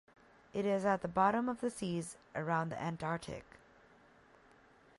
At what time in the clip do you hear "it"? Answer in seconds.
0.51-0.65